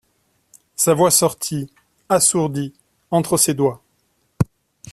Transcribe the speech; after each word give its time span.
Sa 0.75 0.95
voix 0.95 1.11
sortit, 1.11 1.69
assourdie, 2.09 2.73
entre 3.11 3.37
ses 3.37 3.53
doigts. 3.53 3.83